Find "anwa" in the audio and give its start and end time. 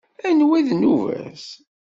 0.27-0.55